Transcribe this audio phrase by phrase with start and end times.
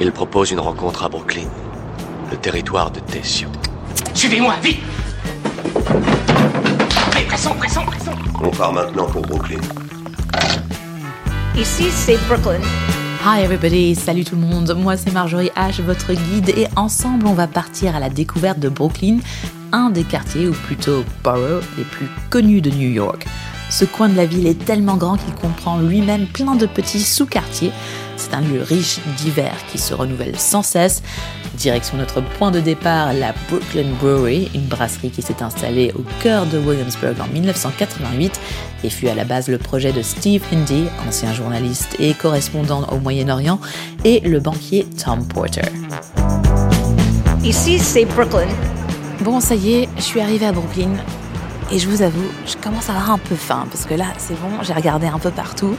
[0.00, 1.48] Il propose une rencontre à Brooklyn,
[2.30, 3.48] le territoire de Tessio.
[4.14, 4.78] Suivez-moi, vite
[7.16, 9.58] Allez, pressons, pressons, pressons On part maintenant pour Brooklyn.
[11.56, 12.60] Ici, c'est Brooklyn.
[13.24, 17.34] Hi everybody, salut tout le monde, moi c'est Marjorie H, votre guide, et ensemble on
[17.34, 19.18] va partir à la découverte de Brooklyn,
[19.72, 23.26] un des quartiers, ou plutôt borough, les plus connus de New York.
[23.70, 27.72] Ce coin de la ville est tellement grand qu'il comprend lui-même plein de petits sous-quartiers.
[28.18, 31.02] C'est un lieu riche, divers, qui se renouvelle sans cesse.
[31.54, 36.44] Direction notre point de départ, la Brooklyn Brewery, une brasserie qui s'est installée au cœur
[36.46, 38.40] de Williamsburg en 1988
[38.84, 42.98] et fut à la base le projet de Steve Hindy, ancien journaliste et correspondant au
[42.98, 43.60] Moyen-Orient,
[44.04, 45.62] et le banquier Tom Porter.
[47.44, 48.48] Ici, c'est Brooklyn.
[49.20, 50.90] Bon, ça y est, je suis arrivée à Brooklyn.
[51.70, 54.40] Et je vous avoue, je commence à avoir un peu faim parce que là, c'est
[54.40, 55.76] bon, j'ai regardé un peu partout.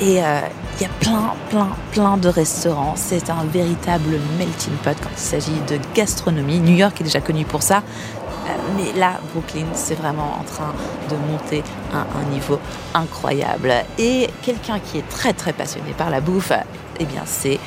[0.00, 0.40] Et euh,
[0.76, 2.94] il y a plein, plein, plein de restaurants.
[2.96, 6.58] C'est un véritable melting pot quand il s'agit de gastronomie.
[6.58, 7.78] New York est déjà connu pour ça.
[7.78, 10.74] Euh, mais là, Brooklyn, c'est vraiment en train
[11.10, 12.58] de monter à un niveau
[12.92, 13.72] incroyable.
[13.98, 16.52] Et quelqu'un qui est très, très passionné par la bouffe,
[16.98, 17.60] eh bien, c'est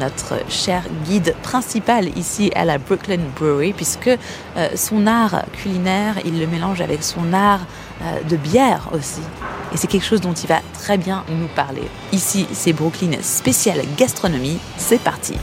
[0.00, 6.40] notre cher guide principal ici à la Brooklyn Brewery, puisque euh, son art culinaire, il
[6.40, 7.60] le mélange avec son art
[8.28, 9.22] de bière aussi.
[9.72, 11.82] Et c'est quelque chose dont il va très bien nous parler.
[12.12, 14.58] Ici, c'est Brooklyn spécial gastronomie.
[14.76, 15.34] C'est parti.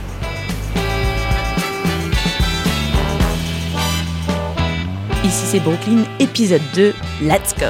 [5.24, 6.94] Ici, c'est Brooklyn, épisode 2.
[7.22, 7.66] Let's go!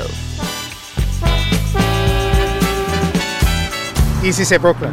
[4.24, 4.92] Ici, c'est Brooklyn.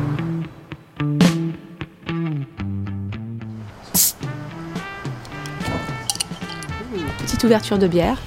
[7.20, 8.18] Petite ouverture de bière.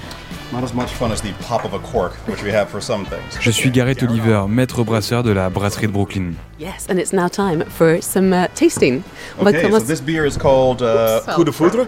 [3.39, 6.33] Je suis Gareth Oliver, maître brasseur de la brasserie de Brooklyn.
[6.59, 9.01] Yes, and it's now time for some uh, tasting.
[9.39, 11.87] Okay, so this beer is called uh, Coup de Foudre.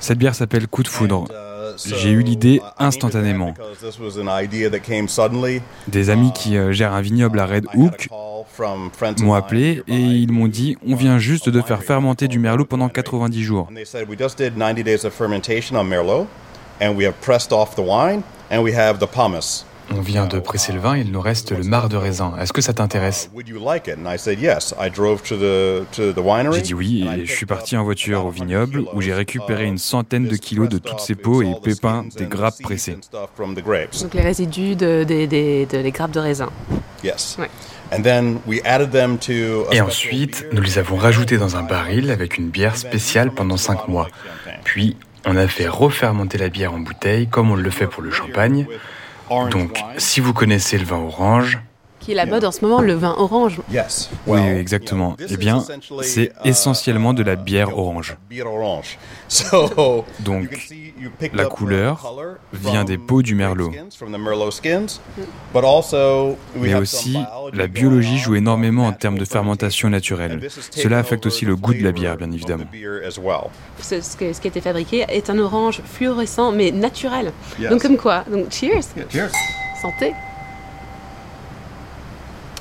[0.00, 1.24] Cette bière s'appelle Coup de foudre.
[1.30, 3.52] Uh, J'ai eu l'idée instantanément.
[3.52, 5.60] because this was an idea that came suddenly.
[5.88, 8.08] Des amis qui euh, gèrent un vignoble à Red Hook
[9.22, 12.88] m'ont appelé et ils m'ont dit on vient juste de faire fermenter du merlot pendant
[12.88, 13.68] 90 jours.
[16.80, 17.20] And they said we just did 90 days of fermentation on Merlot, and we have
[17.20, 19.64] pressed off the wine, and we have the pomace.
[19.90, 22.32] On vient de presser le vin, il nous reste le marc de raisin.
[22.40, 23.30] Est-ce que ça t'intéresse?
[23.34, 23.96] Would you like it?
[23.98, 24.74] And I said yes.
[24.80, 26.56] I drove to the to the winery.
[26.56, 29.12] J'ai dit oui et je suis parti en voiture au about 100 vignoble où j'ai
[29.12, 32.96] récupéré une of centaine de kilos de toutes ces peaux et pépins des grappes pressées.
[33.12, 36.48] Donc les résidus de, les grappes de raisin.
[37.02, 37.36] Yes.
[37.38, 37.50] Ouais.
[37.92, 41.62] And then we added them to a Et ensuite, nous les avons rajoutés dans un
[41.62, 44.08] baril avec une bière spéciale pendant 5 mois.
[44.64, 44.96] Puis,
[45.26, 48.66] on a fait refermenter la bière en bouteille comme on le fait pour le champagne.
[49.50, 51.60] Donc, si vous connaissez le vin orange,
[52.04, 53.60] Qui est la mode en ce moment, le vin orange.
[53.72, 54.10] Yes.
[54.26, 55.16] Oui, exactement.
[55.26, 58.16] Eh bien, essentially, c'est uh, essentiellement de la bière orange.
[58.28, 58.98] beer orange.
[59.28, 60.50] So, Donc,
[61.32, 62.14] la couleur
[62.52, 63.72] vient des peaux du merlot.
[66.56, 67.16] Mais aussi,
[67.52, 70.40] la biologie joue énormément en termes de fermentation naturelle.
[70.70, 72.64] Cela affecte aussi the le goût de la bière, bien évidemment.
[73.80, 77.32] Ce, ce que- ce qui a été fabriqué est un orange fluorescent mais naturel.
[77.70, 79.30] Donc comme quoi Donc cheers Cheers.
[79.80, 80.12] Santé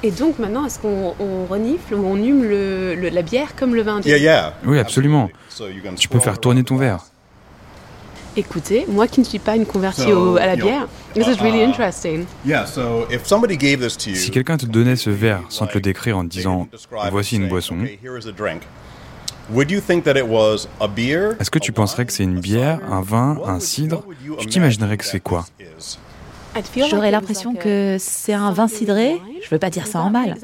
[0.06, 3.74] Et donc maintenant, est-ce qu'on on renifle ou on hume le, le- la bière comme
[3.74, 4.12] le vin indien?
[4.18, 4.54] Yeah, yeah.
[4.66, 5.30] Oui, absolument.
[5.50, 7.06] So you can Tu peux faire tourner ton verre.
[8.36, 11.40] Écoutez, moi qui ne suis pas une convertie So, au- à la bière, this is
[11.40, 12.26] really interesting.
[12.46, 15.68] Yeah, so if somebody gave this to you, Si quelqu'un te donnait ce verre sans
[15.68, 16.68] te le décrire en te disant
[17.12, 18.64] voici une saying, boisson, okay, here is a drink.
[19.52, 22.40] Would you think that it was a beer, est-ce que tu penserais que c'est une
[22.40, 24.04] bière, un vin, un would- cidre?
[24.40, 25.46] Tu t'imaginerais imagine que c'est quoi?
[26.90, 29.20] J'aurais l'impression que c'est un vin cidré.
[29.44, 30.36] Je veux pas dire ça en mal.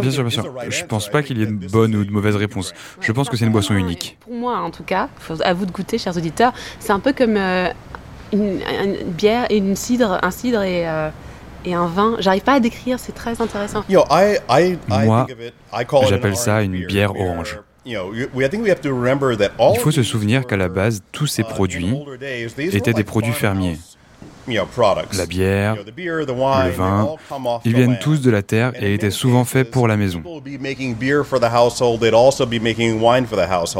[0.00, 0.54] Bien think sûr, bien sûr.
[0.68, 2.72] Je pense pas qu'il y ait de this bonne ou de mauvaise réponse.
[2.72, 3.00] drink.
[3.00, 4.16] Je pense que c'est une boisson unique.
[4.20, 5.08] Pour moi, en tout cas,
[5.42, 7.68] à vous de goûter, chers auditeurs, c'est un peu comme euh,
[8.32, 11.08] une, une bière, une cidre, un cidre et, euh,
[11.64, 12.16] et un vin.
[12.18, 13.84] J'arrive pas à décrire, c'est très intéressant.
[14.88, 15.26] Moi,
[16.08, 17.58] j'appelle ça orange une beer, bière orange.
[17.86, 21.94] Il faut se souvenir qu'à la base, tous ces uh, produits
[22.58, 23.78] étaient des produits fermiers.
[24.46, 27.16] La bière, le vin,
[27.64, 30.22] ils viennent tous de la terre et étaient souvent faits pour la maison.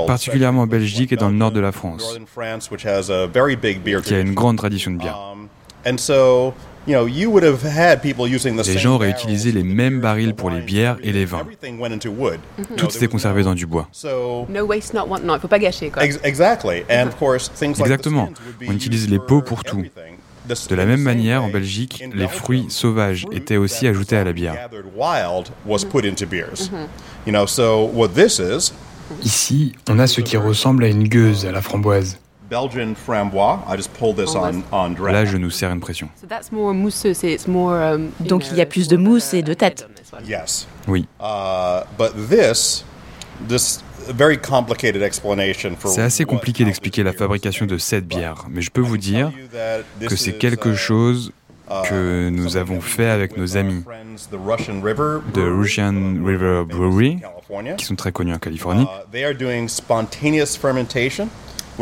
[0.06, 2.18] Particulièrement en Belgique et dans le nord de la France,
[4.02, 5.18] qui a une grande tradition de bière.
[6.86, 9.08] And so, you know, you would have had people using the Les same gens auraient
[9.10, 11.40] barrels utilisé les for the mêmes barils the pour les bières et les vins.
[11.40, 12.40] Everything went into wood.
[12.58, 13.88] You know, Tout était conservé dans du bois.
[13.92, 16.04] So, No waste, not want, non, il faut pas gâcher, quoi.
[16.04, 16.84] ex- exactly.
[16.90, 18.26] And of course, things like the Exactement.
[18.26, 19.84] skins would be On utilise les peaux pour tout.
[20.68, 24.68] De la même manière, en Belgique, les fruits sauvages étaient aussi ajoutés à la bière.
[29.22, 32.18] Ici, on a ce qui ressemble à une gueuse à la framboise.
[35.12, 36.08] Là, je nous sers une pression.
[37.70, 39.88] um, Donc il y a plus de mousse et de tête.
[40.88, 41.06] Oui.
[45.88, 49.32] C'est assez compliqué d'expliquer la fabrication de cette bière, mais je peux vous dire
[50.08, 51.32] que c'est quelque chose
[51.88, 53.82] que nous avons fait avec nos amis
[55.34, 55.94] de Russian
[56.24, 57.18] River Brewery,
[57.78, 58.86] qui sont très connus en Californie.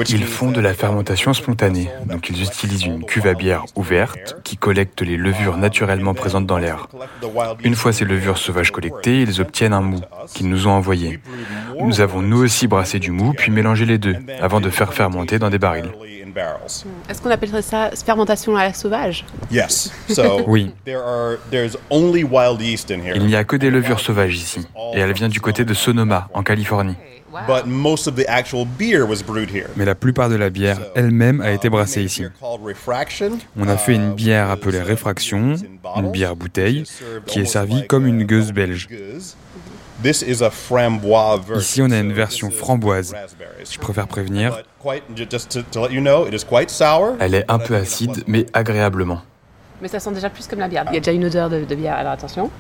[0.09, 4.57] Ils font de la fermentation spontanée, donc ils utilisent une cuve à bière ouverte qui
[4.57, 6.89] collecte les levures naturellement présentes dans l'air.
[7.63, 10.01] Une fois ces levures sauvages collectées, ils obtiennent un mou
[10.35, 11.21] qu'ils nous ont envoyé.
[11.81, 15.39] Nous avons nous aussi brassé du mou puis mélangé les deux avant de faire fermenter
[15.39, 15.91] dans des barils.
[17.09, 19.27] Est-ce qu'on appellerait ça fermentation à la sauvage?
[20.47, 20.71] Oui.
[23.15, 26.29] Il n'y a que des levures sauvages ici, et elle vient du côté de Sonoma,
[26.33, 26.97] en Californie.
[29.77, 32.25] Mais la plupart de la bière elle-même a été brassée ici.
[33.57, 35.55] On a fait une bière appelée réfraction,
[35.97, 36.85] une bière bouteille,
[37.27, 38.89] qui est servie comme une gueuse belge.
[41.57, 43.15] Ici, on a une version framboise.
[43.71, 44.63] Je préfère prévenir.
[47.21, 49.23] Elle est un peu acide, mais agréablement.
[49.81, 50.85] Mais ça sent déjà plus comme la bière.
[50.91, 52.51] Il y a déjà une odeur de, de bière, alors attention.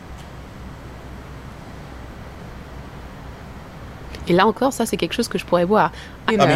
[4.29, 5.93] Et là encore, ça, c'est quelque chose que je pourrais boire.
[6.27, 6.49] Par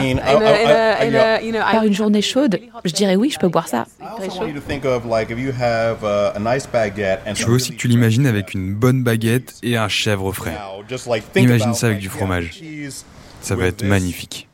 [1.84, 3.86] une journée chaude, je dirais oui, je peux boire ça.
[7.34, 10.56] Je veux aussi que tu l'imagines avec une bonne baguette et un chèvre frais.
[11.34, 12.62] Imagine ça avec du fromage.
[13.40, 14.45] Ça va être magnifique.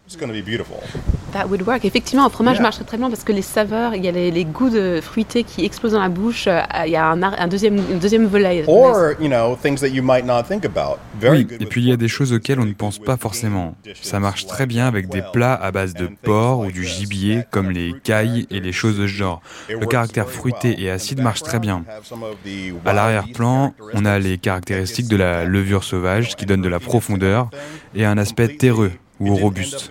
[1.33, 1.85] That would work.
[1.87, 4.69] Effectivement, un fromage marcherait très bien parce que les saveurs, il y a les, goûts
[4.69, 6.47] de fruités qui explosent dans la bouche.
[6.47, 8.65] euh, Il y a un, ar- un deuxième, une deuxième volet.
[8.67, 10.99] Or, you know, things that you might not think about.
[11.19, 13.17] Very Oui, good et puis il y a des choses auxquelles on ne pense pas
[13.17, 13.75] forcément.
[14.03, 17.71] Ça marche très bien avec des plats à base de porc ou du gibier comme
[17.71, 19.41] les cailles et les choses de ce genre.
[19.71, 21.85] Le caractère fruité et acide marche très bien.
[22.85, 27.49] À l'arrière-plan, on a les caractéristiques de la levure sauvage qui donne de la profondeur
[27.95, 28.93] et un aspect terreux
[29.31, 29.91] ou robuste.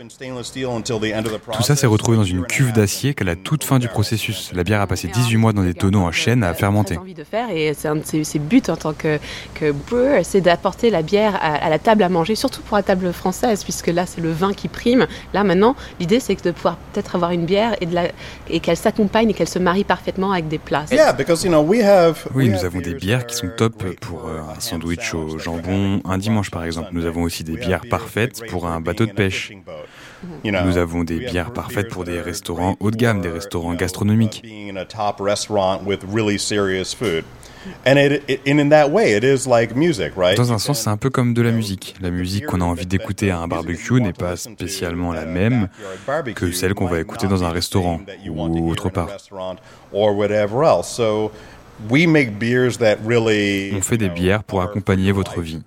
[1.54, 4.52] Tout ça s'est retrouvé dans une cuve d'acier qu'à la toute fin du processus.
[4.54, 6.96] La bière a passé 18 mois dans des tonneaux en chêne à fermenter.
[6.96, 9.20] J'ai envie de faire et c'est un de ses, buts en tant que,
[9.56, 12.84] que brewer, c'est d'apporter la bière à, à la table à manger, surtout pour la
[12.84, 15.08] table française, puisque là c'est le vin qui prime.
[15.34, 18.08] Là maintenant, l'idée c'est de pouvoir peut-être avoir une bière et, de la,
[18.50, 20.86] et qu'elle s'accompagne et qu'elle se marie parfaitement avec des plats.
[20.92, 22.26] Yeah, because you know we have.
[22.34, 26.02] Oui, nous avons des bières qui sont top pour euh, uh, un sandwich au jambon
[26.06, 26.90] un dimanche par exemple.
[26.92, 29.52] Nous avons aussi des bières parfaites pour un bateau de pêche.
[30.44, 34.44] Nous avons des bières parfaites pour des restaurants haut de gamme, des restaurants gastronomiques.
[40.36, 41.96] Dans un sens, c'est un peu comme de la musique.
[42.02, 45.68] La musique qu'on a envie d'écouter à un barbecue n'est pas spécialement la même
[46.36, 49.10] que celle qu'on va écouter dans un restaurant ou autre part.
[49.94, 50.88] Or whatever else.
[50.88, 51.32] So
[51.90, 55.62] we make beers that really On fait des bières pour accompagner votre vie.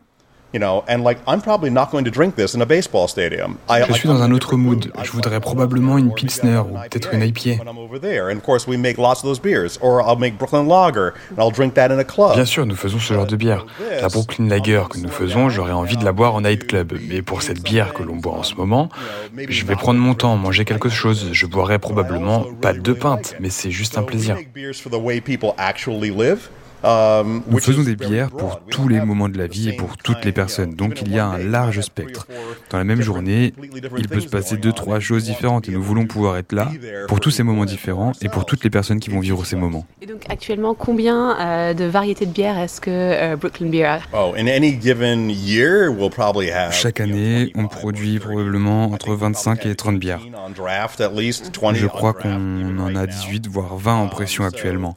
[0.55, 3.59] You know, and like I'm probably not going to drink this in a baseball stadium.
[3.69, 4.93] I, Je suis dans un autre mood.
[5.03, 7.59] Je voudrais probablement une Pilsner ou peut-être une IPA.
[7.59, 9.81] When I'm over there, and of course we make lots of those beers.
[9.83, 12.37] Or I'll make Brooklyn Lager and I'll drink that in a club.
[12.37, 13.67] Bien sûr, nous faisons ce genre de bière.
[14.01, 16.93] La Brooklyn Lager que nous faisons, j'aurais envie de la boire en nightclub.
[17.09, 18.91] Mais pour cette bière que l'on boit en ce moment,
[19.49, 21.31] je vais prendre mon temps, manger quelque chose.
[21.33, 24.37] Je boirai probablement pas deux pintes, mais c'est juste un plaisir.
[26.85, 30.33] Nous faisons des bières pour tous les moments de la vie et pour toutes les
[30.33, 32.27] personnes, donc il y a un large spectre.
[32.71, 33.55] Dans la même journée,
[33.97, 36.71] il peut se passer deux, trois choses différentes et nous voulons pouvoir être là
[37.09, 39.87] pour tous ces moments différents et pour toutes les personnes qui vont vivre ces moments.
[40.03, 44.01] Et donc actuellement, combien euh, de variétés de bières est-ce que euh, Brooklyn Beer a?
[44.13, 46.73] Oh, in any given year, we'll probably have.
[46.73, 50.21] Chaque année, on produit probablement entre 25 et 30 bières.
[50.21, 54.97] 20 Je crois qu'on en a 18, voire 20 en pression actuellement.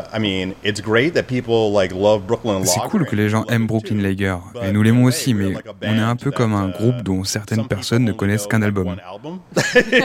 [0.00, 2.64] You know, I think that uh, I mean, it's great that people like love Brooklyn
[2.64, 5.98] C'est cool que les gens aiment Brooklyn Lager, et nous l'aimons aussi, mais on est
[5.98, 8.96] un peu comme un groupe dont certaines personnes ne connaissent qu'un album.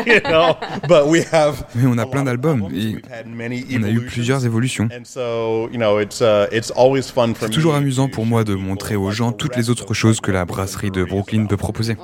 [0.06, 0.56] You know,
[0.88, 4.02] but we have Mais on a plein d'albums, et We've had many on a eu
[4.02, 4.90] plusieurs évolutions.
[4.92, 8.26] And so, you know, it's uh, it's always fun for C'est toujours amusant to pour
[8.26, 11.04] moi de montrer aux gens the toutes les autres of choses que la brasserie de
[11.04, 11.98] Brooklyn peut proposer.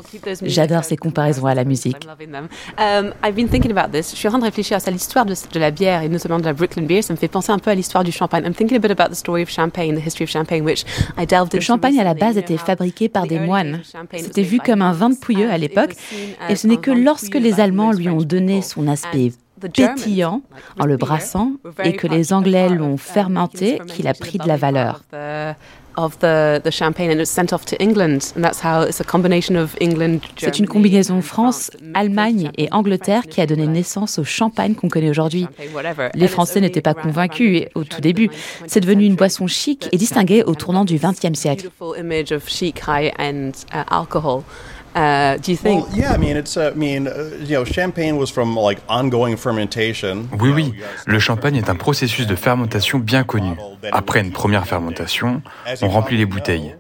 [0.44, 1.98] J'adore ces comparaisons à la musique.
[2.78, 4.12] Um, I've been thinking about this.
[4.12, 6.40] Je suis en train de réfléchir à ça, l'histoire de, de la bière et notamment
[6.40, 7.02] de la Brooklyn Beer.
[7.02, 8.46] Ça me fait penser un peu à l'histoire du champagne.
[8.46, 10.86] I'm thinking a bit about the story of champagne, the history of champagne, which
[11.18, 13.82] I delved Le into champagne à la base était fabriqué par des moines.
[14.16, 15.96] C'était vu comme un vin de pouilleux à l'époque,
[16.48, 19.32] et ce n'est que lorsque les Allemands lui ont donné son aspect
[19.74, 20.42] pétillant
[20.80, 25.02] en le brassant et que les Anglais l'ont fermenté, qu'il a pris de la valeur.
[30.38, 35.10] C'est une combinaison France, Allemagne et Angleterre qui a donné naissance au champagne qu'on connaît
[35.10, 35.48] aujourd'hui.
[36.14, 38.30] Les Français n'étaient pas convaincus au tout début.
[38.68, 41.70] C'est devenu une boisson chic et distinguée au tournant du XXe siècle.
[44.96, 45.88] Uh, do you think?
[45.88, 48.80] Well, yeah, I mean, it's, uh, I mean, uh, you know, champagne was from like
[48.90, 50.28] ongoing fermentation.
[50.40, 50.74] Oui, oui.
[51.06, 53.56] Le champagne est un processus de fermentation bien connu.
[53.92, 55.42] Après une première fermentation,
[55.82, 56.76] on remplit les bouteilles.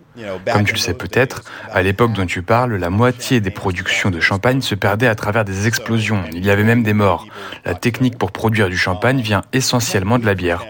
[0.52, 4.20] Comme tu le sais peut-être, à l'époque dont tu parles, la moitié des productions de
[4.20, 6.24] champagne se perdait à travers des explosions.
[6.34, 7.26] Il y avait même des morts.
[7.66, 10.66] La technique pour produire du champagne vient essentiellement de la bière.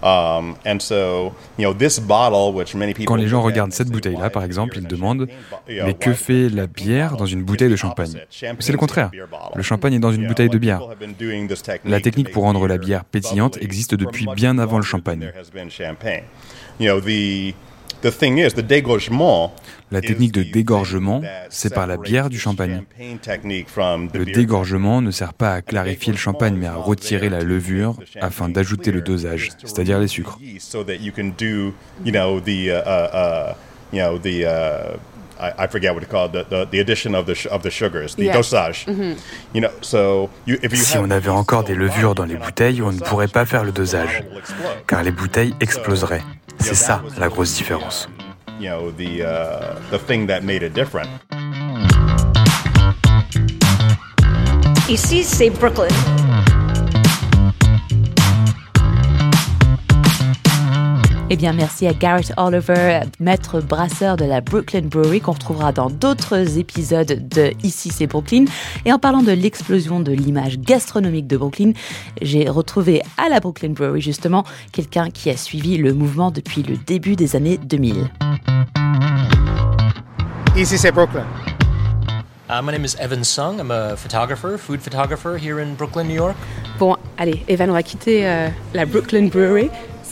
[0.00, 0.54] Um,
[3.04, 5.26] Quand les gens regardent cette bouteille-là, par exemple, ils demandent
[5.68, 8.14] Mais que fait la bière dans une bouteille de champagne?
[8.30, 9.10] C'est le contraire.
[9.54, 10.82] Le champagne est dans une bouteille de bière.
[11.84, 15.32] La technique pour rendre la bière pétillante existe depuis bien avant le champagne.
[19.90, 22.82] La technique de dégorgement, c'est par la bière du champagne.
[22.98, 28.48] Le dégorgement ne sert pas à clarifier le champagne, mais à retirer la levure afin
[28.48, 30.38] d'ajouter le dosage, c'est-à-dire les sucres.
[40.72, 43.72] Si on avait encore des levures dans les bouteilles, on ne pourrait pas faire le
[43.72, 44.24] dosage,
[44.86, 46.22] car les bouteilles exploseraient.
[46.60, 48.08] C'est ça la grosse différence.
[54.88, 55.88] Ici, c'est Brooklyn.
[61.30, 65.90] Eh bien, merci à Garrett Oliver, maître brasseur de la Brooklyn Brewery, qu'on retrouvera dans
[65.90, 68.46] d'autres épisodes de Ici c'est Brooklyn.
[68.86, 71.72] Et en parlant de l'explosion de l'image gastronomique de Brooklyn,
[72.22, 76.78] j'ai retrouvé à la Brooklyn Brewery justement quelqu'un qui a suivi le mouvement depuis le
[76.78, 78.08] début des années 2000.
[80.56, 81.26] Ici c'est Brooklyn.
[82.48, 83.60] Uh, my name is Evan Sung.
[83.60, 86.34] I'm a photographer, food photographer here in Brooklyn, New York.
[86.78, 89.68] Bon, allez, Evan, on va quitter euh, la Brooklyn Brewery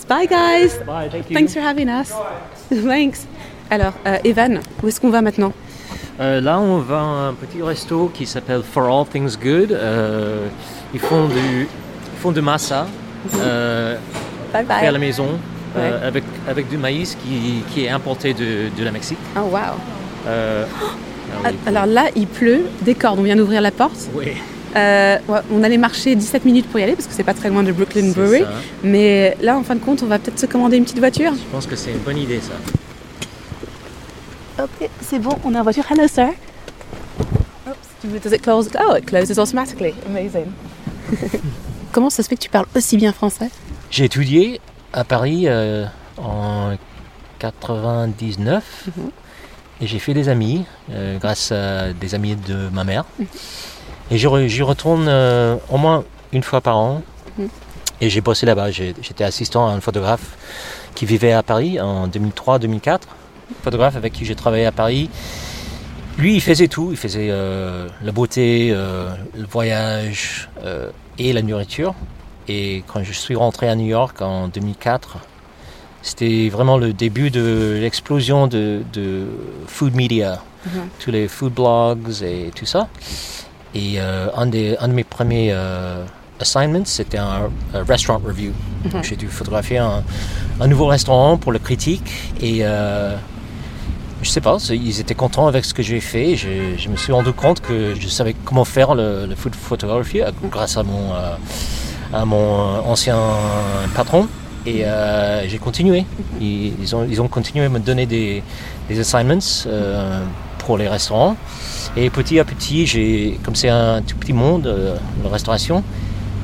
[0.09, 0.79] Bye guys.
[0.87, 1.35] Bye, thank you.
[1.37, 2.13] Thanks for having us.
[2.71, 3.27] Thanks.
[3.71, 5.53] Alors, euh, Evan, où est-ce qu'on va maintenant?
[6.21, 9.73] Euh, Là, on va à un petit resto qui s'appelle For All Things Good.
[9.73, 10.47] Euh,
[10.95, 12.87] ils font du, ils font de massa
[13.41, 13.97] euh,
[14.53, 14.87] bye bye.
[14.87, 15.27] à la maison
[15.77, 19.19] euh, avec, avec du maïs qui, qui est importé de, de la Mexique.
[19.37, 19.59] Oh wow.
[20.29, 20.65] Euh,
[21.45, 23.19] ah Alors là, il pleut, décorde.
[23.19, 24.09] On vient d'ouvrir la porte.
[24.15, 24.33] Oui.
[24.77, 25.19] Euh,
[25.51, 27.73] on allait marcher 17 minutes pour y aller parce que c'est pas très loin de
[27.73, 28.45] Brooklyn Brewery.
[28.83, 31.33] Mais là, en fin de compte, on va peut-être se commander une petite voiture.
[31.35, 32.53] Je pense que c'est une bonne idée, ça.
[34.63, 35.85] Ok, c'est bon, on est en voiture.
[35.91, 36.31] Hello, sir.
[37.67, 38.69] Oops, does it close?
[38.79, 39.95] Oh, it closes automatically.
[40.07, 40.47] Amazing.
[41.93, 43.51] Comment ça se fait que tu parles aussi bien français?
[43.91, 44.61] J'ai étudié
[44.93, 45.87] à Paris euh,
[46.19, 46.75] en
[47.39, 49.11] 99 mhm.
[49.81, 53.05] et j'ai fait des amis euh, grâce à des amis de ma mère.
[53.19, 53.27] Mhm.
[54.11, 57.03] Et j'y retourne euh, au moins une fois par an.
[57.39, 57.49] Mhm.
[58.01, 58.71] Et j'ai bossé là-bas.
[58.71, 60.37] J'étais assistant à un photographe
[60.95, 63.01] qui vivait à Paris en 2003-2004.
[63.63, 65.09] Photographe avec qui j'ai travaillé à Paris.
[66.19, 66.89] Lui, il faisait tout.
[66.91, 70.49] Il faisait euh, la beauté, euh, le voyage
[71.19, 71.95] et la nourriture.
[72.49, 75.19] Et quand je suis rentré à New York en 2004,
[76.03, 78.83] c'était vraiment le début de l'explosion de,
[79.67, 80.73] food media, mhm.
[81.01, 82.89] tous les food blogs et tout ça.
[83.77, 86.03] Et euh, un, des, un de mes premiers euh,
[86.41, 88.53] assignments, c'était un, restaurant review.
[88.85, 89.03] Mhm.
[89.05, 90.03] J'ai dû photographier un,
[90.61, 92.11] un, nouveau restaurant pour le critique.
[92.41, 93.15] Et euh,
[94.23, 96.37] je sais pas, ils étaient contents avec ce que j'ai fait.
[96.37, 100.23] Je, je, me suis rendu compte que je savais comment faire le, le food photography
[100.51, 101.13] grâce à mon,
[102.15, 103.19] à mon ancien
[103.95, 104.27] patron.
[104.65, 104.85] Et
[105.49, 106.07] j'ai continué.
[106.41, 108.43] Ils, ont, ils ont continué à me donner des,
[108.89, 109.67] des assignments
[110.67, 111.37] pour les restaurants.
[111.97, 115.83] Et petit à petit, j'ai, comme c'est un tout petit monde, euh, la restauration,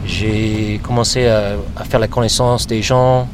[0.06, 1.56] j'ai commencé à,
[1.90, 3.28] faire la connaissance des gens,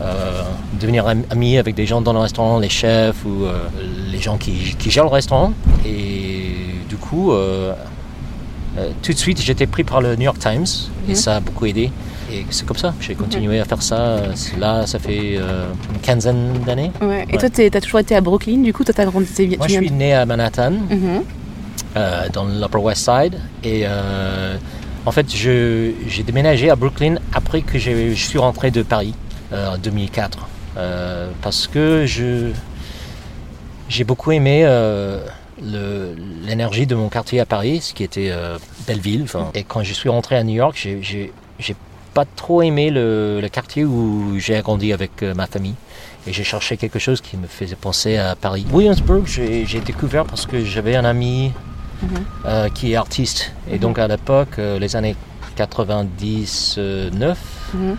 [0.00, 0.42] euh,
[0.80, 3.58] devenir ami avec des gens dans le restaurant, les chefs ou euh,
[4.12, 5.52] les gens qui, qui, gèrent le restaurant.
[5.84, 6.54] Et
[6.88, 7.32] du coup,
[9.02, 10.66] tout de suite, j'étais pris par le New York Times
[11.08, 11.14] et mhm.
[11.16, 11.90] ça a beaucoup aidé.
[12.32, 14.18] Et c'est comme ça, j'ai continué à faire ça.
[14.58, 16.90] Là, ça fait une quinzaine d'années.
[17.30, 19.56] Et toi, tu as toujours été à Brooklyn, du coup, toi, as grandi.
[19.56, 20.72] Moi, je suis né à Manhattan.
[20.90, 21.22] Mhm.
[21.96, 23.36] Euh, dans l'Upper West Side.
[23.64, 24.56] Et euh,
[25.06, 25.94] en fait, j'ai
[26.26, 29.14] déménagé à Brooklyn après que je suis rentré de Paris
[29.52, 30.46] euh, en 2004.
[31.40, 32.04] parce que
[33.88, 34.62] j'ai beaucoup aimé
[35.62, 39.22] le- l'énergie de mon quartier à Paris, ce qui était euh, Belleville.
[39.24, 39.50] enfin.
[39.54, 41.74] Et quand je suis rentré à New York, j'ai- j'ai j'ai
[42.18, 45.76] pas trop aimé le, le quartier où j'ai grandi avec euh, ma famille.
[46.26, 48.66] Et j'ai cherché quelque chose qui me faisait penser à Paris.
[48.72, 51.52] Williamsburg, j'ai découvert parce que j'avais un ami
[52.44, 53.52] euh, qui est artiste.
[53.70, 55.14] Et donc à l'époque, euh, les années
[55.54, 57.38] 99,
[57.74, 57.96] Mhm.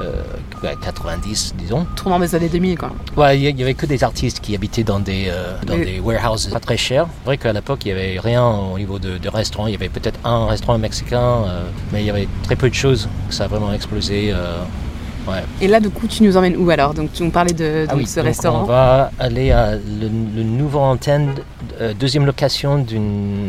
[0.00, 0.22] Euh,
[0.62, 2.90] ouais, 90 disons, Tournant des années 2000, quoi.
[3.16, 5.76] Ouais, il y- il y avait que des artistes qui habitaient dans des, euh, dans
[5.76, 7.06] des warehouses pas très chers.
[7.20, 9.66] C'est vrai qu'à l'époque, il n'y avait rien au niveau de, de restaurants.
[9.66, 12.74] Il y avait peut-être un restaurant mexicain, euh, mais il y avait très peu de
[12.74, 13.08] choses.
[13.30, 14.30] Ça a vraiment explosé.
[14.32, 14.62] euh,
[15.28, 15.42] ouais.
[15.60, 16.94] Et là, du coup, tu nous emmènes où alors?
[16.94, 18.62] Donc, tu nous parlais de Ah oui, ce donc restaurant.
[18.62, 21.34] on va aller à le, le nouveau antenne,
[21.80, 22.84] euh, deuxième location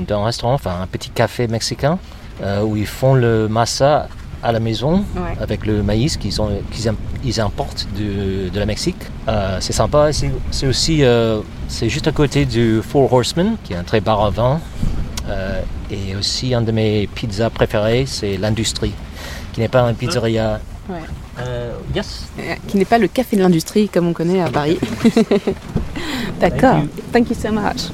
[0.07, 1.99] d'un restaurant, enfin un petit café mexicain,
[2.41, 4.07] euh, où ils font le massa
[4.43, 5.35] à la maison Ouais.
[5.39, 8.97] avec le maïs qu'ils ont- qu'ils im- ils importent de, de la Mexique.
[9.27, 10.11] Euh, c'est sympa.
[10.13, 14.01] C'est c'est aussi, euh, c'est juste à côté du Four Horsemen, qui est un très
[14.01, 14.59] bar à vin.
[15.29, 18.91] Euh, et aussi un de mes pizzas préférés, c'est l'Industrie,
[19.53, 20.59] qui n'est pas un pizzeria.
[20.89, 20.97] Ouais.
[21.95, 22.25] Yes.
[22.67, 24.77] Qui n'est pas le café de l'industrie comme on connaît à Paris.
[26.41, 26.81] D'accord.
[27.13, 27.89] Thank you so much.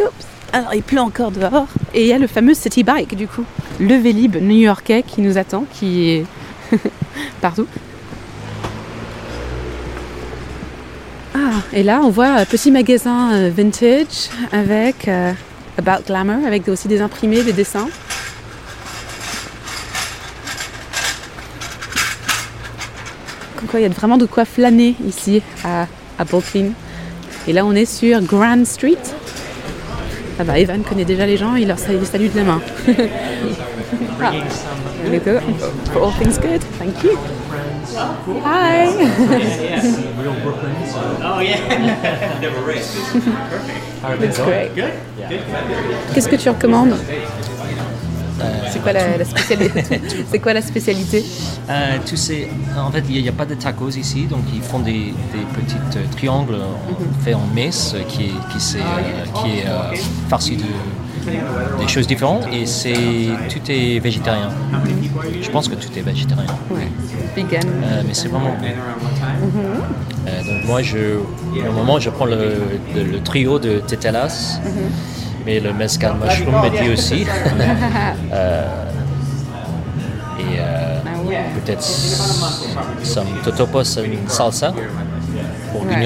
[0.00, 0.10] Oups.
[0.52, 1.66] Alors, il pleut encore dehors.
[1.92, 3.44] Et il y a le fameux City Bike, du coup.
[3.80, 6.26] Le Vélib new-yorkais qui nous attend, qui est
[7.40, 7.66] partout.
[11.34, 11.38] Ah,
[11.72, 15.32] et là, on voit un petit magasin euh, vintage avec euh,
[15.76, 17.88] About Glamour, avec aussi des imprimés, des dessins.
[23.72, 26.70] Il y a vraiment de quoi flâner ici à, à Brooklyn.
[27.48, 28.96] Et là, on est sur Grand Street.
[30.38, 32.60] Ah bah, Evan connaît déjà les gens, il leur salue de la main.
[34.20, 34.32] ah.
[35.92, 36.62] For all things good.
[36.78, 37.18] Thank you.
[38.42, 38.86] Hi.
[44.20, 44.70] That's great.
[46.12, 46.94] Qu'est-ce que tu recommandes?
[48.70, 49.84] C'est quoi la, la spécialité
[50.30, 51.24] C'est quoi la spécialité?
[51.70, 51.98] Euh,
[52.76, 55.96] en fait, il n'y a, pas de tacos ici, donc ils font des, des petites
[55.96, 58.82] euh, triangles euh, faits en messe euh, qui est, qui, c'est, euh,
[59.34, 59.94] qui est euh,
[60.28, 60.64] farci de
[61.80, 62.94] des choses différentes et c'est
[63.48, 64.50] tout est végétarien.
[65.42, 66.88] Je pense que tout est végétarien, Ouais.
[67.36, 67.62] Vegan.
[67.82, 68.54] Euh, mais c'est vraiment.
[70.26, 71.18] Euh, donc moi, je,
[71.68, 72.54] au moment, je prends le,
[72.94, 74.60] le- le trio de tetelas,
[75.44, 77.26] mais le mezcal mushroom me dit aussi.
[78.32, 78.66] Euh,
[80.40, 81.30] et Ah
[81.64, 81.82] peut-être
[83.02, 84.72] some totopos and salsa
[85.72, 85.96] pour Ouais.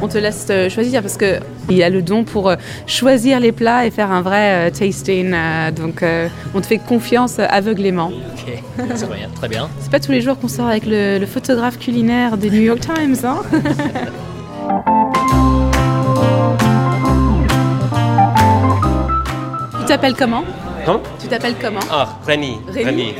[0.00, 2.56] On te laisse euh, choisir parce que il a le don pour euh,
[2.86, 5.34] choisir les plats et faire un vrai euh, tasting.
[5.74, 6.04] donc
[6.54, 8.08] on te fait confiance aveuglément.
[8.08, 8.52] Ok,
[8.94, 9.68] c'est bien, très bien.
[9.80, 12.80] C'est pas tous les jours qu'on sort avec le, le photographe culinaire des New York
[12.80, 13.42] Times, hein
[19.80, 20.44] Tu t'appelles comment?
[20.84, 21.00] Comment?
[21.20, 21.80] Tu t'appelles comment?
[21.90, 22.58] Ah, Rémi.
[22.72, 23.14] Rémi.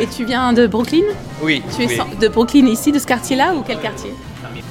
[0.00, 1.04] Et tu viens de Brooklyn?
[1.42, 1.98] Oui, Tu es oui.
[2.20, 4.10] de Brooklyn ici, de ce quartier-là ou quel quartier?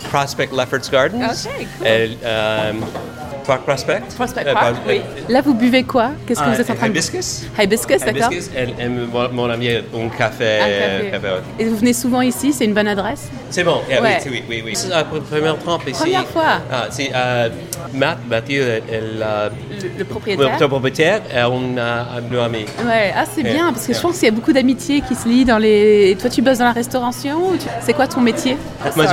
[0.10, 1.46] Prospect Lefferts Gardens.
[1.46, 1.88] Ok, cool.
[1.88, 4.02] Et, euh, Park Prospect?
[4.16, 5.02] Prospect Euh, Park, euh, oui.
[5.30, 6.10] Là, vous buvez quoi?
[6.26, 7.44] Qu'est-ce que ah, vous êtes en train de Hibiscus?
[7.58, 8.32] Hibiscus, d'accord.
[8.32, 8.50] Hibiscus.
[8.58, 10.60] Et, et mon, mon ami a un café.
[10.60, 11.28] Un café.
[11.28, 11.42] ouais.
[11.60, 13.30] Et vous venez souvent ici, c'est une bonne adresse?
[13.50, 14.18] C'est bon, yeah, Ouais.
[14.26, 14.72] oui, oui, oui, oui.
[14.76, 16.00] C'est la première trempe ici.
[16.02, 16.60] Première fois.
[16.72, 17.50] Ah, c'est euh,
[17.94, 22.42] Matt, Mathieu, et la- Le, le le propriétaire propriétaire, et on a un de nos
[22.42, 22.66] amis.
[22.86, 25.16] Ouais, ah c'est Yeah, bien parce que je pense qu'il y a beaucoup d'amitié qui
[25.16, 26.10] se lie dans les.
[26.12, 28.58] Et toi, tu bosses dans la restauration ou tu- C'est quoi ton métier?
[28.96, 29.12] Moi, je,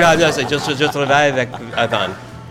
[0.48, 1.98] je, je, je travaille avec un van,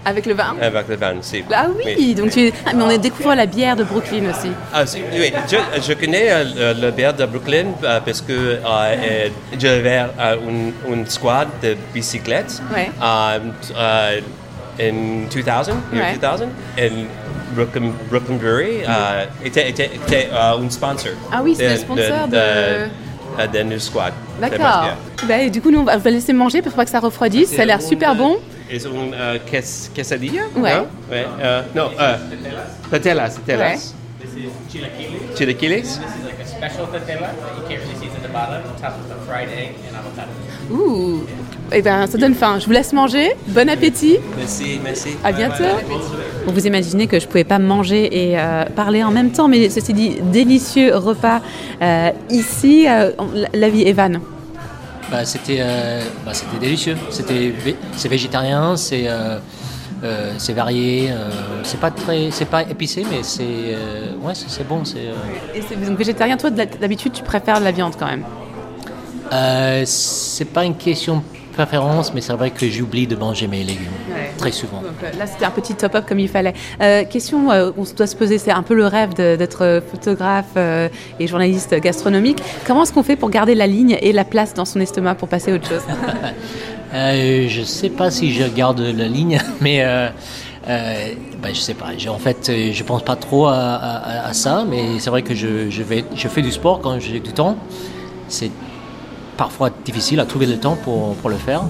[0.05, 1.43] Avec le vin avec le van, c'est.
[1.53, 2.51] Ah oui, donc tu.
[2.65, 4.49] Ah, mais on découvre la bière de Brooklyn aussi.
[4.73, 10.01] Ah, oui, je, je connais euh, le bière de Brooklyn euh, parce que euh, j'avais
[10.19, 12.89] euh, une, une squad de bicyclettes Ouais.
[14.79, 16.17] in 2000, year Ouais.
[16.19, 16.91] 2000, et
[17.55, 21.11] Brooklyn, Brooklyn Brewery euh, était, était, était un sponsor.
[21.31, 22.37] Ah oui, c'est le sponsor de-
[23.63, 24.13] de, de, Squad.
[24.41, 24.89] D'accord.
[25.27, 26.99] Bah, et du coup, nous, on va on va laisser manger pour pas que ça
[26.99, 27.55] refroidisse.
[27.55, 28.37] Ça a l'air super bon.
[28.73, 30.41] Ils ont euh, ques- quesadilla?
[30.55, 30.75] Ouais.
[30.75, 32.15] Non, ouais, euh, non euh,
[32.89, 33.93] Patelas, Patelas.
[35.38, 35.83] Chilaquiles?
[40.71, 41.23] Ouh.
[41.71, 42.57] Eh ben, ça donne faim.
[42.59, 43.31] Je vous laisse manger.
[43.47, 44.17] Bon appétit.
[44.38, 45.09] Merci, merci.
[45.23, 45.63] À bientôt.
[46.45, 49.69] Bon, vous imaginez que je pouvais pas manger et euh, parler en même temps, mais
[49.69, 51.41] ceci dit, délicieux repas
[51.81, 52.86] euh, ici.
[52.88, 54.19] euh, la- la vie Evan.
[55.13, 56.97] Bah, c'était, euh, bah, c'était délicieux.
[57.12, 57.54] C'était,
[57.95, 59.38] c'est végétarien, c'est, euh,
[60.04, 61.12] euh, c'est varié.
[61.62, 63.78] c'est pas très, c'est pas épicé, mais c'est,
[64.23, 64.84] ouais, c'est, c'est bon.
[64.84, 65.04] C'est,
[65.54, 66.36] Et c'est donc végétarien.
[66.36, 68.26] Toi, d'habitude, tu préfères de la viande quand même?
[69.86, 73.87] C'est pas une question préférence, mais c'est vrai que j'oublie de manger mes légumes
[74.37, 74.81] très souvent.
[74.81, 76.53] Donc, euh, là, c'était un petit top-up comme il fallait.
[76.81, 80.89] Euh, question, euh, on doit se poser, c'est un peu le rêve d'être photographe euh,
[81.19, 82.39] et journaliste gastronomique.
[82.67, 85.27] Comment est-ce qu'on fait pour garder la ligne et la place dans son estomac pour
[85.29, 85.81] passer à autre chose?
[86.93, 90.09] Je sais pas si je garde la ligne, mais euh,
[90.67, 91.87] ben, je sais pas.
[92.09, 95.69] En fait, je pense pas trop à, à- à ça, mais c'est vrai que je,
[95.69, 97.57] je vais, je fais du sport quand j'ai du temps.
[98.27, 98.51] C'est
[99.37, 101.63] parfois difficile à trouver le temps pour, pour le faire.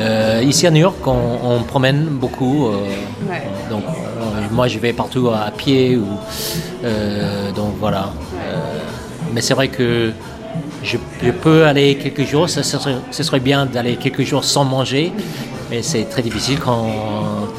[0.00, 2.66] Euh, ici à New York, on, on promène beaucoup.
[2.68, 2.84] euh,
[3.28, 3.42] Ouais.
[3.70, 5.96] Donc, euh, moi, je vais partout à pied.
[5.96, 6.06] Ou,
[6.84, 8.10] euh, donc, voilà.
[9.32, 10.12] Mais c'est vrai que
[10.82, 12.48] je, je peux aller quelques jours.
[12.50, 15.12] Ce, serait, ce serait bien d'aller quelques jours sans manger.
[15.70, 16.86] Mais c'est très difficile quand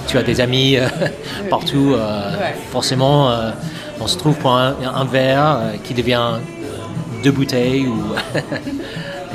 [0.07, 0.77] tu as des amis
[1.49, 1.93] partout.
[1.95, 2.53] Ouais.
[2.71, 3.31] Forcément,
[3.99, 6.33] on se trouve pour un, un verre qui devient
[7.23, 7.87] deux bouteilles.
[7.87, 7.97] Ou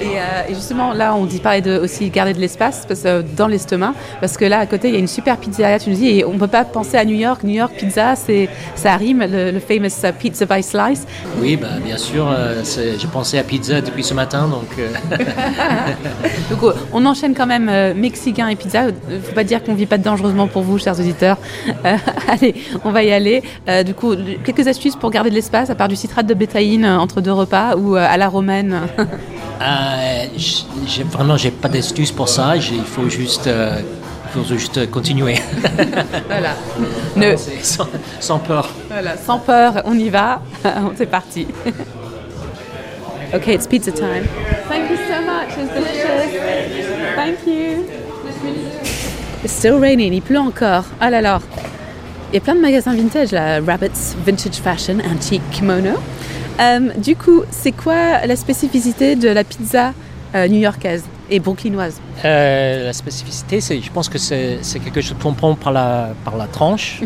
[0.00, 3.22] Et, euh, et justement, là, on dit pareil de aussi garder de l'espace parce, que,
[3.36, 5.78] dans l'estomac, parce que là, à côté, il y a une super pizzeria.
[5.78, 7.42] Tu nous dis, et on peut pas penser à New York.
[7.44, 11.06] New York pizza, c'est ça rime, le, le famous uh, pizza by slice.
[11.40, 12.28] oui, bah, bien sûr.
[12.30, 14.48] euh, c'est- J'ai pensé à pizza depuis ce matin.
[14.48, 14.88] Donc, euh,
[16.50, 18.84] Donc, euh, on enchaîne quand même euh, mexicain et pizza.
[18.84, 21.36] Euh, Faut pas dire qu'on vit pas dangereusement pour vous, chers auditeurs.
[21.84, 21.96] Euh,
[22.28, 23.42] allez, on va y aller.
[23.68, 26.84] Euh, du coup, quelques astuces pour garder de l'espace, à part du citrate de bétaïne
[26.84, 28.80] euh, entre deux repas ou euh, à la romaine.
[29.60, 30.24] Euh,
[30.86, 32.56] j'ai vraiment, j'ai pas d'astuce pour ça.
[32.56, 33.80] Il faut juste, euh,
[34.32, 35.36] faut juste continuer.
[36.28, 36.50] voilà.
[37.16, 37.88] Ne- sans,
[38.20, 38.68] sans peur.
[38.88, 40.40] Voilà, sans peur, on y va.
[40.96, 41.46] C'est parti.
[43.34, 44.26] okay, it's pizza time.
[44.68, 45.56] Thank you so much.
[45.58, 46.40] It's delicious.
[47.16, 47.84] Thank you.
[49.42, 50.12] It's still raining.
[50.12, 50.84] Il pleut encore.
[51.00, 51.40] Ah là là.
[52.30, 53.60] Il y a plein de magasins vintage là.
[53.66, 55.94] Rabbits Vintage Fashion, Antique Kimono.
[56.60, 59.92] Euh, du coup, c'est quoi la spécificité de la pizza
[60.34, 65.34] euh, new-yorkaise et brooklynoise Euh, la spécificité, c'est, je pense que c'est, quelque chose qu'on
[65.34, 67.00] prend par la, par la tranche.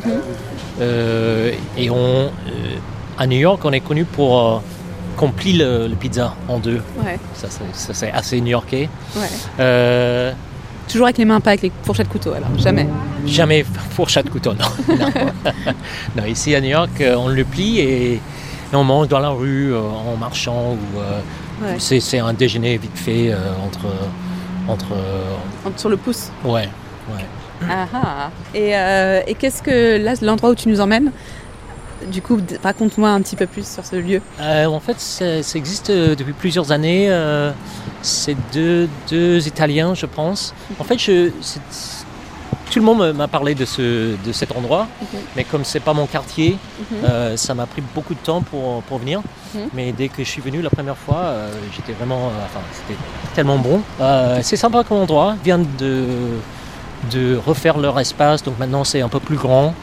[0.81, 2.31] Euh, et on,
[3.19, 4.63] à New York, on est connu pour
[5.17, 6.81] qu'on plie le, le pizza en deux.
[7.05, 7.19] Ouais.
[7.35, 7.49] Ça,
[7.93, 8.89] c'est, assez new-yorkais.
[9.17, 10.33] Ouais.
[10.89, 12.49] Toujours avec les mains, pas avec les fourchettes couteau alors.
[12.59, 12.87] Jamais.
[13.25, 14.95] Jamais fourchette couteau, non.
[14.99, 15.11] non.
[16.17, 18.21] Non, Ici à New York, on le plie et,
[18.73, 20.73] et on mange dans la rue euh, en marchant.
[20.73, 21.21] Ou, euh,
[21.63, 21.77] Ouais.
[21.79, 23.87] c'est, un déjeuner vite fait euh, entre.
[24.67, 26.31] entre euh, Sur le pouce.
[26.45, 26.69] ouais,
[27.09, 27.25] ouais.
[27.71, 28.31] Ah ah.
[28.53, 31.13] Et, euh, et qu'est-ce que là, l'endroit où tu nous emmènes?
[32.11, 34.21] Du coup, raconte-moi un petit peu plus sur ce lieu.
[34.41, 37.07] Euh, en fait, ça, ça existe depuis plusieurs années.
[37.11, 37.53] euh,
[38.01, 40.53] c'est deux, deux Italiens, je pense.
[40.81, 41.31] En fait, je,
[42.73, 44.89] tout le monde m'a parlé de, ce, de cet endroit,
[45.37, 46.57] mais comme c'est pas mon quartier,
[47.05, 49.21] euh, ça m'a pris beaucoup de temps pour, pour venir.
[49.55, 49.69] Mhm.
[49.75, 52.99] Mais dès que je suis venu la première fois, euh, j'étais vraiment, euh, enfin, c'était
[53.35, 53.83] tellement bon.
[54.43, 55.35] C'est sympa comme endroit.
[55.43, 56.07] Ils viennent de,
[57.11, 59.75] de refaire leur espace, donc maintenant c'est un peu plus grand.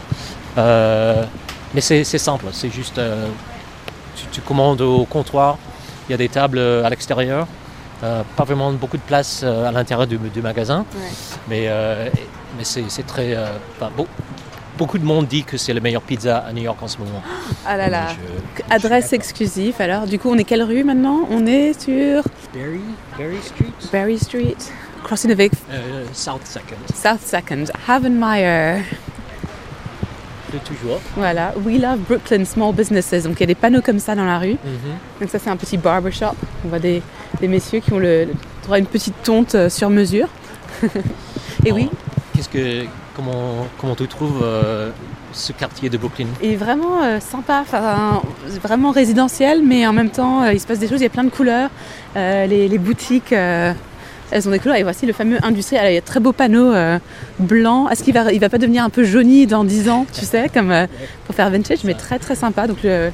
[0.58, 3.00] Mais c'est simple, c'est juste
[4.16, 5.60] tu, tu commandes au comptoir,
[6.08, 7.46] il y a des tables à l'extérieur,
[8.02, 10.86] pas vraiment beaucoup de place à l'intérieur du, du magasin,
[11.48, 11.70] mais,
[12.58, 13.36] mais c'est très...
[13.36, 13.48] euh,
[13.96, 14.08] beau-
[14.78, 17.22] beaucoup de monde dit que c'est la meilleure pizza à New York en ce moment.
[17.66, 18.08] Ah là là.
[18.10, 19.76] Je- Adresse exclusive.
[19.80, 21.22] Alors, du coup, on est quelle rue maintenant?
[21.30, 22.80] On est sur Berry,
[23.18, 23.90] Berry Street?
[23.92, 24.56] Berry Street,
[25.04, 28.82] crossing avec Euh, South Second, South Second, Havenmeyer.
[30.54, 31.00] de toujours.
[31.16, 33.24] Voilà, We Love Brooklyn Small Businesses.
[33.24, 34.56] Donc, il y a des panneaux comme ça dans la rue.
[35.22, 36.34] Donc, ça, c'est un petit barbershop.
[36.66, 37.04] On voit des,
[37.40, 40.28] des messieurs qui ont le, le- une petite tonte euh, sur mesure.
[41.66, 41.90] Et oui,
[42.40, 42.86] Qu'est-ce que,
[43.18, 44.92] comment, comment tu trouves euh,
[45.34, 46.28] ce quartier de Brooklyn?
[46.42, 48.22] Et vraiment euh, sympa, enfin,
[48.64, 51.10] vraiment résidentiel, mais en même temps, euh, il se passe des choses, il y a
[51.10, 51.70] plein de couleurs.
[52.16, 53.76] Les, les boutiques, elles
[54.48, 54.78] ont des couleurs.
[54.78, 55.92] Et voici le fameux industriel.
[55.92, 56.72] Il y a de très beaux panneaux
[57.40, 57.92] blancs.
[57.92, 60.48] Est-ce qu'il va, il va pas devenir un peu jauni dans 10 ans, tu sais,
[60.54, 60.74] comme
[61.26, 62.68] pour faire vintage, mais très très sympa.
[62.68, 63.12] Donc, le-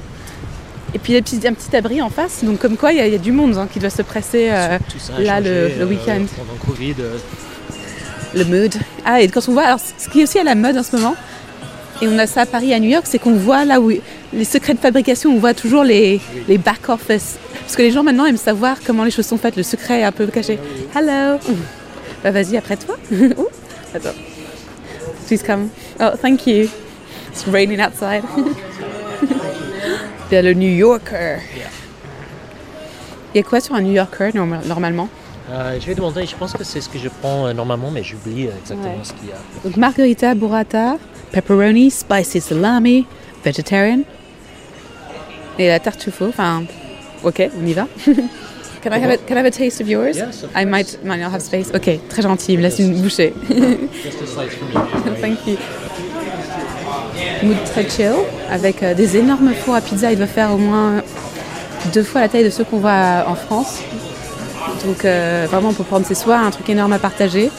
[0.93, 2.91] Et puis il y a un petit, un petit abri en face, donc comme quoi
[2.93, 4.99] il y a, il y a du monde hein, qui doit se presser euh, Tout
[4.99, 6.23] ça a là changé, le, le euh, week-end.
[6.37, 6.95] pendant Covid.
[6.99, 7.17] euh,
[8.35, 8.73] Le mood.
[9.05, 10.95] Ah, et quand on voit, alors ce qui est aussi à la mode en ce
[10.95, 11.15] moment,
[12.01, 13.89] et on a ça à Paris, à New York, c'est qu'on voit là où
[14.33, 17.37] les secrets de fabrication, on voit toujours les, les back-office.
[17.61, 20.03] Parce que les gens maintenant aiment savoir comment les choses sont faites, le secret est
[20.03, 20.59] un peu caché.
[20.93, 21.39] Hello
[22.23, 22.97] Bah vas-y, après toi.
[23.11, 23.47] Ouh,
[23.93, 24.09] attends.
[25.27, 25.69] Please come.
[26.01, 26.67] Oh, thank you.
[27.31, 28.23] It's raining outside.
[30.31, 31.37] Il y a le New Yorker.
[33.33, 35.09] Il y a quoi sur un New Yorker norma- normalement?
[35.51, 38.03] Euh, je vais demander, je pense que c'est ce que je prends euh, normalement, mais
[38.03, 39.03] j'oublie euh, exactement Ouais.
[39.03, 39.35] ce qu'il y a.
[39.63, 40.97] Donc margarita, burrata,
[41.31, 43.05] pepperoni, spicy salami,
[43.43, 43.99] vegetarian.
[45.59, 46.63] Et la tartufo, enfin,
[47.23, 47.87] ok, on y va.
[48.83, 50.15] Can I have a, can I have a taste of yours?
[50.15, 51.71] Yes, of I might, might not have space.
[51.73, 53.33] Ok, très gentil, il me laisse une bouchée.
[53.49, 54.65] Just a slice for
[55.11, 55.15] me.
[55.21, 55.57] Thank you.
[57.41, 58.13] Mood très chill,
[58.51, 60.11] avec euh, des énormes fours à pizza.
[60.11, 61.01] Il doit faire au moins
[61.93, 63.79] deux fois la taille de ceux qu'on voit en France.
[64.85, 67.49] Donc euh, vraiment, peut prendre ses soirs, un truc énorme à partager,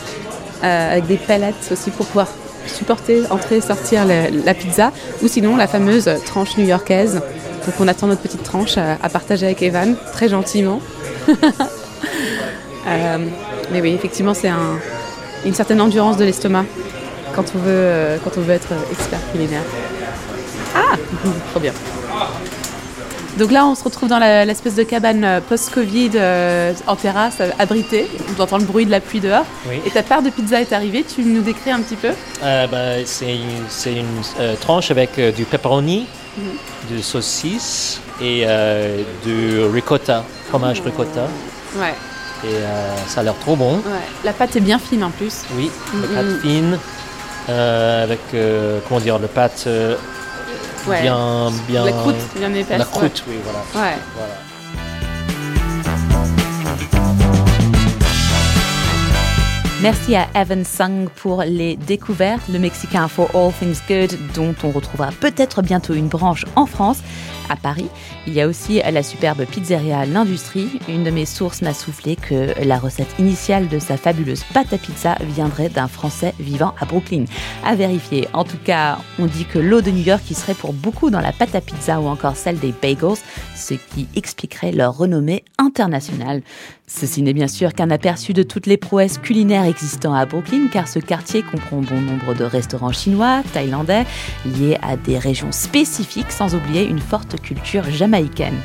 [0.65, 2.29] euh, avec des palettes aussi pour pouvoir
[2.67, 4.93] supporter, entrer, sortir le- la pizza,
[5.23, 7.21] ou sinon la fameuse tranche new-yorkaise.
[7.67, 10.81] Donc on attend notre petite tranche à, à partager avec Evan, très gentiment.
[12.89, 13.19] Euh,
[13.73, 14.79] mais oui, effectivement, c'est un-
[15.45, 16.65] une certaine endurance de l'estomac
[17.35, 19.63] quand on euh, quand on veut être expert culinaire.
[20.73, 20.95] Ah,
[21.51, 21.73] trop bien.
[23.37, 27.37] Donc là, on se retrouve dans la- l'espèce de cabane euh, post-Covid euh, en terrasse,
[27.41, 28.07] euh, abritée.
[28.39, 29.45] On entend le bruit de la pluie dehors.
[29.69, 29.79] Oui.
[29.85, 31.05] Et ta part de pizza est arrivée.
[31.05, 32.09] Tu nous décris un petit peu
[32.43, 33.35] Euh, bah, c'est
[33.93, 34.05] une,
[34.41, 36.07] euh, tranche avec du pepperoni,
[36.39, 36.97] Mhm.
[36.97, 38.47] du saucisse et
[39.25, 41.27] du ricotta, fromage ricotta.
[41.77, 41.95] Ouais.
[42.45, 42.55] Et
[43.07, 43.75] ça a l'air trop bon.
[43.77, 43.83] ouais.
[44.25, 45.43] La pâte est bien fine en plus.
[45.57, 46.15] Oui, la Mhm.
[46.33, 46.79] pâte fine,
[47.51, 48.21] euh, avec,
[48.89, 49.67] comment dire, le pâte
[50.87, 51.03] Ouais.
[51.03, 51.85] bien, bien...
[51.85, 52.79] La croûte bien épaisse.
[52.79, 52.91] La ouais.
[52.91, 53.59] croûte, oui, voilà.
[53.75, 53.97] Ouais.
[54.17, 54.35] voilà.
[59.83, 64.71] Merci à Evan Sung pour les découvertes, le Mexicain For All Things Good, dont on
[64.71, 66.99] retrouvera peut-être bientôt une branche en France.
[67.49, 67.89] À Paris,
[68.27, 70.81] il y a aussi la superbe pizzeria L'Industrie.
[70.89, 74.79] Une de mes sources m'a soufflé que la recette initiale de sa fabuleuse pâte à
[74.79, 77.25] pizza viendrait d'un Français vivant à Brooklyn.
[77.65, 78.29] À vérifier.
[78.33, 81.21] En tout cas, on dit que l'eau de New York y serait pour beaucoup dans
[81.21, 83.17] la pâte à pizza ou encore celle des bagels,
[83.55, 86.43] ce qui expliquerait leur renommée internationale.
[86.89, 90.87] Ceci n'est bien sûr qu'un aperçu de toutes les prouesses culinaires existant à Brooklyn, car
[90.87, 94.07] ce quartier comprend bon nombre de restaurants chinois, thaïlandais,
[94.45, 97.01] liés à des régions spécifiques, sans oublier une
[97.37, 98.61] culture jamaïcaine.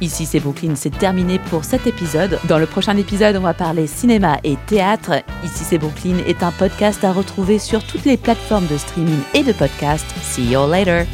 [0.00, 2.40] Ici c'est Brooklyn, c'est terminé pour cet épisode.
[2.48, 5.22] Dans le prochain épisode, on va parler cinéma et théâtre.
[5.44, 9.44] Ici c'est Brooklyn est un podcast à retrouver sur toutes les plateformes de streaming et
[9.44, 10.06] de podcast.
[10.22, 11.06] See you later.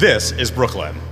[0.00, 1.03] This is Brooklyn.